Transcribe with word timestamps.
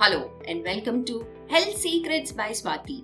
Hello 0.00 0.30
and 0.46 0.62
welcome 0.64 1.04
to 1.06 1.26
Health 1.50 1.76
Secrets 1.76 2.30
by 2.30 2.50
Swati. 2.50 3.02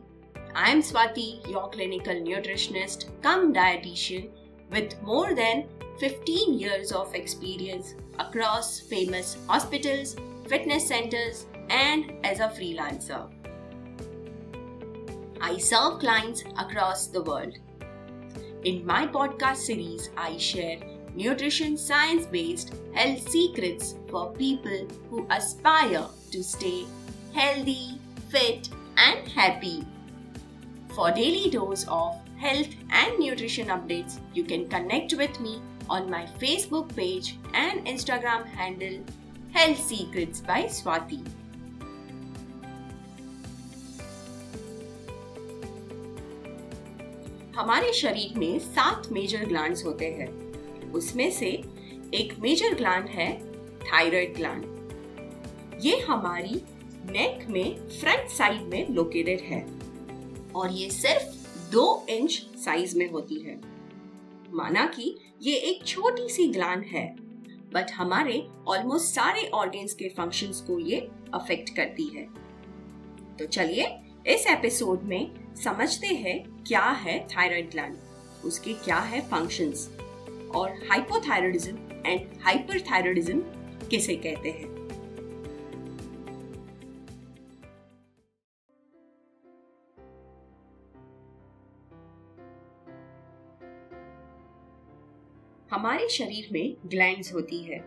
I 0.54 0.70
am 0.70 0.80
Swati, 0.80 1.44
your 1.50 1.68
clinical 1.68 2.14
nutritionist 2.14 3.06
cum 3.20 3.52
dietitian 3.52 4.28
with 4.70 4.94
more 5.02 5.34
than 5.34 5.64
15 5.98 6.56
years 6.56 6.92
of 6.92 7.12
experience 7.16 7.96
across 8.20 8.78
famous 8.78 9.36
hospitals, 9.48 10.14
fitness 10.46 10.86
centers, 10.86 11.46
and 11.68 12.12
as 12.24 12.38
a 12.38 12.46
freelancer. 12.46 13.28
I 15.40 15.58
serve 15.58 15.98
clients 15.98 16.44
across 16.56 17.08
the 17.08 17.24
world. 17.24 17.58
In 18.62 18.86
my 18.86 19.04
podcast 19.08 19.56
series, 19.56 20.10
I 20.16 20.36
share 20.36 20.78
nutrition 21.15 21.77
science 21.77 22.25
based 22.25 22.73
health 22.93 23.29
secrets 23.29 23.95
for 24.09 24.31
people 24.33 24.87
who 25.09 25.25
aspire 25.29 26.05
to 26.31 26.43
stay 26.43 26.85
healthy, 27.33 27.99
fit, 28.29 28.69
and 28.97 29.27
happy. 29.27 29.85
For 30.95 31.11
daily 31.11 31.49
dose 31.49 31.85
of 31.87 32.15
health 32.37 32.69
and 32.91 33.19
nutrition 33.19 33.67
updates, 33.67 34.19
you 34.33 34.43
can 34.43 34.67
connect 34.67 35.13
with 35.13 35.39
me 35.39 35.61
on 35.89 36.09
my 36.09 36.25
Facebook 36.39 36.95
page 36.95 37.37
and 37.53 37.85
Instagram 37.85 38.45
handle 38.45 38.99
Health 39.53 39.79
Secrets 39.79 40.41
by 40.41 40.63
Swati. 40.65 41.23
हमारे 47.55 47.91
शरीर 47.93 48.37
में 48.39 48.59
सात 48.59 49.07
major 49.11 49.45
glands 49.45 49.83
होते 49.85 50.05
हैं 50.19 50.27
उसमें 50.94 51.30
से 51.30 51.48
एक 52.14 52.36
major 52.38 52.74
gland 52.74 53.08
है 53.08 53.28
थायराइड 53.80 54.34
ग्लैंड 54.36 55.82
ये 55.82 55.98
हमारी 56.00 56.62
नेक 57.10 57.46
में 57.48 57.88
फ्रंट 57.88 58.28
साइड 58.30 58.62
में 58.62 58.88
लोकेटेड 58.88 59.40
है 59.40 59.60
और 60.54 60.72
ये 60.72 60.90
सिर्फ़ 60.90 61.70
दो 61.72 62.06
इंच 62.08 62.32
साइज़ 62.64 62.96
में 62.98 63.10
होती 63.10 63.40
है। 63.40 63.60
माना 64.52 64.86
कि 64.86 65.14
ये 65.42 65.54
एक 65.54 65.84
छोटी 65.86 66.28
सी 66.28 66.46
ग्लैंड 66.48 66.84
है 66.84 67.06
बट 67.72 67.90
हमारे 67.90 68.46
ऑलमोस्ट 68.68 69.14
सारे 69.14 69.48
ऑर्गन्स 69.54 69.94
के 69.94 70.08
फ़ंक्शंस 70.08 70.60
को 70.60 70.78
ये 70.78 70.98
अफेक्ट 71.34 71.74
करती 71.76 72.04
है। 72.16 72.24
तो 73.38 73.46
चलिए 73.46 73.86
इस 74.26 74.46
एपिसोड 74.46 75.02
में 75.02 75.30
समझते 75.56 76.06
हैं 76.06 76.64
क्या 76.64 76.84
है 77.02 77.18
थायराइड 77.28 77.70
ग्लैंड 77.70 77.96
उसके 78.44 78.72
क्या 78.74 78.98
है 78.98 79.20
फ़ंक्शंस 79.28 79.88
और 80.54 80.70
हाइपोथायरॉयडिज्म 80.90 81.76
एंड 82.06 82.42
हाइपरथायरॉयडिज्म 82.42 83.40
किसे 83.90 84.16
कहते 84.16 84.50
हैं? 84.50 84.72
हमारे 95.70 96.08
शरीर 96.08 96.48
में 96.52 96.76
ग्लैंड्स 96.86 97.32
होती 97.34 97.58
है 97.62 97.78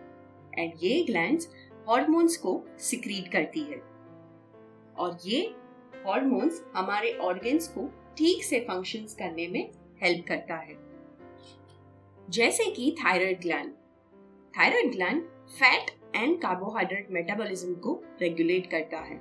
एंड 0.58 0.72
ये 0.82 1.04
ग्लैंड्स 1.04 1.48
हॉर्मोन्स 1.88 2.36
को 2.36 2.60
सिक्रीट 2.78 3.32
करती 3.32 3.60
है 3.60 3.80
और 4.96 5.18
ये 5.26 5.40
हॉर्मोन्स 6.06 6.62
हमारे 6.76 7.12
ऑर्गन्स 7.18 7.68
को 7.68 7.86
ठीक 8.16 8.44
से 8.44 8.60
फ़ंक्शंस 8.60 9.14
करने 9.14 9.48
में 9.48 9.70
हेल्प 10.02 10.24
करता 10.28 10.56
है। 10.56 10.87
जैसे 12.28 12.64
कि 12.70 12.96
thyroid 13.04 13.40
gland 13.40 13.72
thyroid 14.54 14.90
gland 14.92 15.22
fat 15.48 15.90
and 16.16 16.40
carbohydrate 16.42 17.10
metabolism 17.10 17.74
को 17.74 18.02
रेगुलेट 18.20 18.70
करता 18.70 18.98
है. 18.98 19.16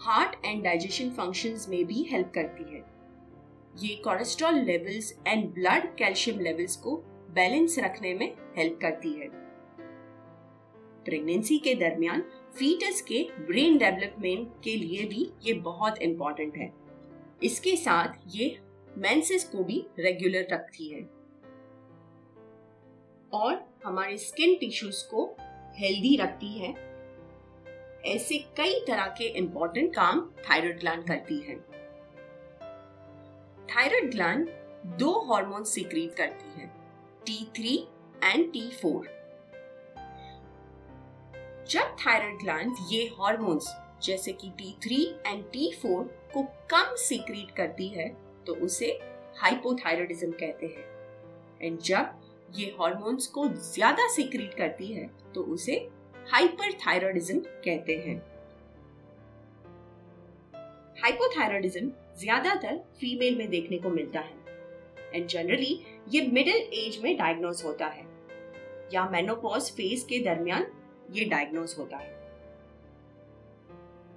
हार्ट 0.00 0.44
एंड 0.44 0.62
डाइजेशन 0.64 1.10
फ़ंक्शंस 1.10 1.68
में 1.68 1.84
भी 1.84 2.02
हेल्प 2.02 2.30
करती 2.34 2.64
है. 2.74 2.84
ये 3.78 3.94
cholesterol 3.94 4.54
levels 4.54 5.12
and 5.26 5.48
blood 5.54 5.94
calcium 5.96 6.40
levels 6.40 6.76
को 6.76 6.96
बैलेंस 7.30 7.78
रखने 7.78 8.14
में 8.14 8.34
हेल्प 8.56 8.78
करती 8.82 9.12
है. 9.12 9.28
प्रेगनेंसी 11.04 11.58
के 11.58 11.74
दरमियान 11.74 12.20
फीटस 12.58 13.00
के 13.00 13.22
ब्रेन 13.40 13.78
डेवलपमेंट 13.78 14.48
के 14.64 14.76
लिए 14.76 15.04
भी 15.04 15.30
ये 15.42 15.52
बहुत 15.52 15.98
इंपॉर्टेंट 15.98 16.56
है. 16.56 16.72
इसके 17.42 17.76
साथ 17.76 18.18
ये 18.26 18.58
मेंसेस 18.98 19.44
को 19.44 19.64
भी 19.64 19.86
रेगुलर 19.98 20.46
रखती 20.52 20.88
है. 20.88 21.15
और 23.36 23.64
हमारे 23.84 24.16
स्किन 24.18 24.54
टिश्यूज 24.56 25.02
को 25.04 25.24
हेल्दी 25.76 26.16
रखती 26.16 26.52
है। 26.58 26.74
ऐसे 28.06 28.38
कई 28.56 28.78
तरह 28.88 29.06
के 29.18 29.24
इंपॉर्टेंट 29.38 29.94
काम 29.94 30.20
थायराइड 30.40 30.78
ग्लैंड 30.80 31.06
करती 31.06 31.38
है। 31.40 31.56
थायराइड 33.68 34.10
ग्लैंड 34.10 34.48
दो 34.98 35.12
हार्मोन 35.28 35.64
सीक्रेट 35.64 36.14
करती 36.16 36.60
है 36.60 36.70
T3 37.26 37.78
एंड 38.24 38.52
T4 38.52 39.06
जब 41.70 41.96
थायराइड 42.00 42.38
ग्लैंड 42.40 42.76
ये 42.90 43.04
हार्मोन्स 43.20 43.72
जैसे 44.02 44.32
कि 44.32 44.50
T3 44.60 45.00
एंड 45.26 45.44
T4 45.52 46.04
को 46.34 46.42
कम 46.70 46.94
सीक्रेट 46.98 47.50
करती 47.56 47.88
है 47.88 48.08
तो 48.46 48.54
उसे 48.64 48.88
हाइपोथायरॉयडिज्म 49.36 50.30
कहते 50.32 50.66
हैं। 50.66 50.86
एंड 51.62 51.78
जब 51.80 52.14
ये 52.50 52.74
हॉर्मोन्स 52.78 53.26
को 53.26 53.46
ज़्यादा 53.48 54.06
सीक्रेट 54.08 54.54
करती 54.54 54.86
है 54.86 55.06
तो 55.34 55.42
उसे 55.44 55.74
हाइपरथायरॉयडिज्म 56.32 57.38
कहते 57.38 57.96
हैं। 57.96 58.16
हाइपोथायरॉयडिज्म 60.96 61.90
ज़्यादातर 62.18 62.76
फीमेल 63.00 63.36
में 63.38 63.48
देखने 63.50 63.78
को 63.78 63.90
मिलता 63.90 64.20
है। 64.20 64.44
एंड 65.14 65.26
जनरली 65.28 65.80
ये 66.08 66.26
मिडिल 66.28 66.70
एज 66.74 66.98
में 67.02 67.16
डायग्नोस 67.16 67.64
होता 67.64 67.86
है। 67.86 68.04
या 68.94 69.08
मेनोपॉज 69.10 69.70
फ़ेज़ 69.72 70.06
के 70.06 70.18
दरमियान 70.24 70.66
ये 71.12 71.24
डायग्नोस 71.24 71.78
होता 71.78 71.96
है। 71.96 72.14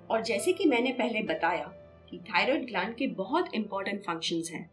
और 0.09 0.21
जैसे 0.21 0.53
कि 0.53 0.65
मैंने 0.65 0.91
पहले 0.93 1.21
बताया 1.23 1.71
कि 2.09 2.19
थायराइड 2.29 2.65
ग्लैंड 2.67 2.95
के 2.95 3.07
बहुत 3.15 3.53
इंपॉर्टेंट 3.55 4.03
फ़ंक्शंस 4.03 4.51
हैं। 4.51 4.69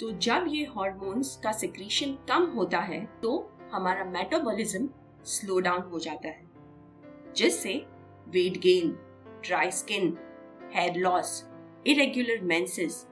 तो 0.00 0.10
जब 0.18 0.44
ये 0.48 0.64
हॉर्मोन्स 0.66 1.36
का 1.36 1.52
सिक्रीशन 1.52 2.16
कम 2.28 2.44
होता 2.50 2.78
है 2.80 3.04
तो 3.22 3.30
हमारा 3.72 4.04
मेटाबॉलिज्म 4.04 4.88
स्लो 5.24 5.58
डाउन 5.60 5.82
हो 5.82 5.98
जाता 5.98 6.28
है, 6.28 6.44
जिससे 7.36 7.74
weight 8.28 8.58
gain 8.58 8.90
dry 9.44 9.70
skin 9.70 10.16
hair 10.74 10.96
loss 10.96 11.44
irregular 11.86 12.42
menses 12.44 13.06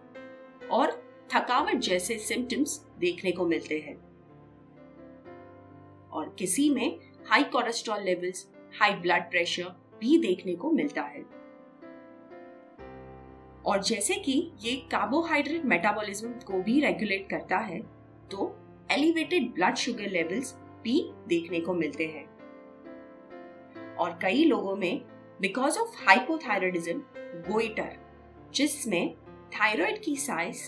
और 0.73 0.93
थकावट 1.35 1.79
जैसे 1.81 2.19
सिम्टम्स 2.19 2.79
देखने 2.99 3.33
को 3.33 3.47
मिलते 3.47 3.79
हैं। 3.79 3.97
और 6.11 6.35
किसी 6.39 6.69
में 6.71 6.99
high 7.29 7.45
cholesterol 7.45 8.03
levels 8.03 8.47
high 8.81 8.95
blood 8.97 9.31
pressure 9.31 9.75
भी 10.01 10.17
देखने 10.19 10.55
को 10.57 10.71
मिलता 10.73 11.03
है। 11.03 11.25
और 13.67 13.83
जैसे 13.83 14.15
कि 14.15 14.33
ये 14.61 14.75
कार्बोहाइड्रेट 14.91 15.65
मेटाबॉलिज्म 15.65 16.33
को 16.47 16.63
भी 16.63 16.81
रेगुलेट 16.81 17.29
करता 17.31 17.59
है 17.59 17.81
तो 18.31 18.55
एलिवेटेड 18.93 19.53
ब्लड 19.55 19.75
शुगर 19.75 20.11
लेवल्स 20.11 20.55
भी 20.85 21.01
देखने 21.29 21.61
को 21.61 21.75
मिलते 21.75 22.07
हैं। 22.07 22.25
और 23.97 24.19
कई 24.23 24.45
लोगों 24.45 24.77
में 24.77 25.05
बिकॉज़ 25.41 25.79
ऑफ़ 25.79 25.97
हाइपोथायरॉयडिज्म 26.07 27.03
गोइटर 27.53 27.97
जिसमें 28.55 29.15
थायराइड 29.51 30.03
की 30.03 30.17
साइज़ 30.17 30.63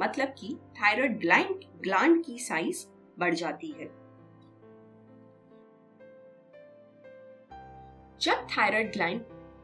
मतलब 0.00 0.34
कि 0.38 0.56
थायराइड 0.80 1.18
ग्लैंड 1.20 1.64
ग्लैंड 1.82 2.24
की 2.24 2.38
साइज़ 2.38 2.86
बढ़ 3.18 3.34
जाती 3.34 3.74
है। 3.78 3.86
जब 8.20 8.46
thyroid 8.56 8.92
gland 8.92 9.20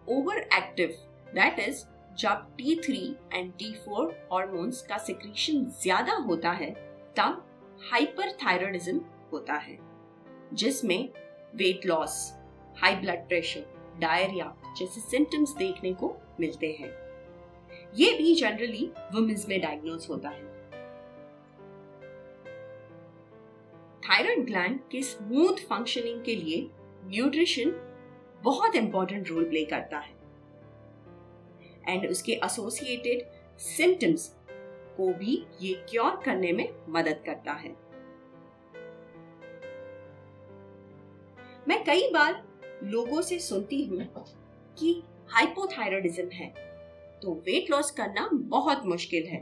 over 0.08 0.38
active 0.38 0.88
that 1.34 1.58
is 1.58 1.84
जब 2.18 2.56
T3 2.56 2.96
एंड 3.34 3.52
T4 3.52 4.10
हॉर्मोन्स 4.32 4.82
का 4.82 4.98
सिक्रीशन 4.98 5.64
ज़्यादा 5.82 6.14
होता 6.26 6.50
है, 6.50 6.70
तब 7.16 7.44
हाइपरथायरॉयडिज्म 7.92 9.00
होता 9.32 9.54
है, 9.54 9.78
जिसमें 10.52 11.08
weight 11.56 11.86
loss 11.86 12.32
high 12.78 12.94
blood 12.94 13.28
pressure 13.28 13.98
diarrhoea 14.00 14.54
जैसे 14.78 15.00
सिम्टम्स 15.00 15.54
देखने 15.56 15.92
को 15.94 16.14
मिलते 16.40 16.76
हैं। 16.80 16.90
ये 17.94 18.12
भी 18.18 18.34
जनरली 18.34 18.90
वुमेन्स 19.14 19.48
में 19.48 19.60
डायग्नोज 19.60 20.06
होता 20.10 20.28
है। 20.28 20.52
थायराइड 24.02 24.44
ग्लैंड 24.46 24.80
के 24.90 25.02
स्मूथ 25.02 25.66
फंक्शनिंग 25.68 26.22
के 26.24 26.34
लिए 26.36 26.68
न्यूट्रिशन 27.04 27.70
बहुत 28.42 28.74
इंपॉर्टेंट 28.74 29.28
रोल 29.28 29.44
प्ले 29.44 29.64
करता 29.64 29.98
है। 29.98 30.12
एंड 31.88 32.06
उसके 32.10 32.32
एसोसिएटेड 32.44 33.26
सिम्टम्स 33.58 34.28
को 34.96 35.12
भी 35.14 35.44
ये 35.62 35.74
क्योर 35.90 36.20
करने 36.24 36.52
में 36.52 36.68
मदद 36.88 37.22
करता 37.26 37.52
है। 37.52 37.74
मैं 41.68 41.82
कई 41.84 42.10
बार 42.12 42.42
लोगों 42.84 43.20
से 43.22 43.38
सुनती 43.38 43.84
हूँ 43.84 44.06
कि 44.78 45.02
हाइपोथायरॉयडिज्म 45.30 46.28
है 46.30 46.52
तो 47.22 47.32
वेट 47.46 47.70
लॉस 47.70 47.90
करना 47.90 48.28
बहुत 48.32 48.86
मुश्किल 48.86 49.26
है। 49.26 49.40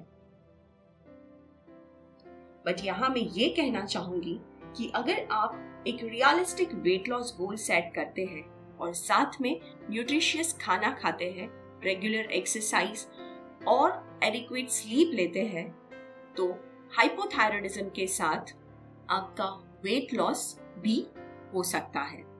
बट 2.67 2.85
यहाँ 2.85 3.09
मैं 3.09 3.23
ये 3.33 3.49
कहना 3.49 3.85
चाहूँगी 3.85 4.39
कि 4.77 4.91
अगर 4.95 5.27
आप 5.33 5.85
एक 5.87 6.03
realistic 6.03 6.75
weight 6.75 7.09
loss 7.09 7.35
goal 7.39 7.57
set 7.57 7.93
करते 7.95 8.25
हैं 8.25 8.45
और 8.79 8.93
साथ 8.95 9.41
में 9.41 9.61
न्यूट्रिशियस 9.91 10.57
खाना 10.61 10.91
खाते 10.93 11.31
हैं 11.31 11.49
रेगुलर 11.85 12.31
एक्सरसाइज 12.33 13.07
और 13.69 14.21
एडिक्वेट 14.25 14.69
स्लीप 14.69 15.11
लेते 15.15 15.43
हैं 15.47 15.69
तो 16.37 16.51
हाइपोथायरॉयडिज्म 16.97 17.89
के 17.89 18.07
साथ 18.07 18.55
आपका 19.11 19.49
वेट 19.85 20.15
लॉस 20.15 20.59
भी 20.79 21.07
हो 21.55 21.63
सकता 21.63 22.01
है। 22.01 22.31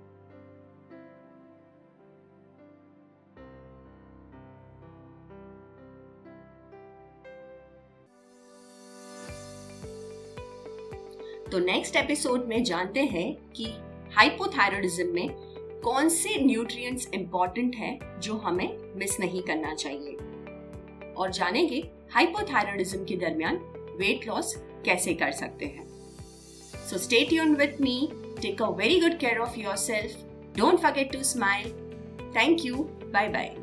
तो 11.51 11.59
नेक्स्ट 11.59 11.97
एपिसोड 11.97 12.45
में 12.47 12.63
जानते 12.65 13.01
हैं 13.05 13.33
कि 13.51 13.65
हाइपोथायरॉयडिज्म 14.15 15.15
में 15.15 15.52
कौन 15.85 16.09
से 16.09 16.35
न्यूट्रिएंट्स 16.45 17.09
इंपॉर्टेंट 17.15 17.77
है 17.77 17.99
जो 18.21 18.37
हमें 18.37 18.79
मिस 18.97 19.19
नहीं 19.21 19.43
करना 19.43 19.75
चाहिए? 19.75 20.17
और 21.17 21.31
जानेंगे 21.31 21.83
हाइपोथायरॉयडिज्म 22.11 23.05
के 23.05 23.17
दरमियान 23.17 23.57
वेट 23.99 24.27
लॉस 24.29 24.55
कैसे 24.85 25.15
कर 25.15 25.33
सकते 25.33 25.67
हैं। 25.67 25.87
So 26.91 26.99
stay 26.99 27.25
tune 27.25 27.55
with 27.55 27.81
me 27.81 28.09
take 28.43 28.63
a 28.63 28.69
very 28.71 29.01
good 29.01 29.19
care 29.19 29.39
of 29.39 29.59
your 29.59 29.77
self 29.77 30.25
don't 30.57 30.79
forget 30.79 31.13
to 31.13 31.23
smile 31.23 31.71
thank 32.37 32.65
you 32.65 32.77
bye 33.13 33.29
bye 33.29 33.55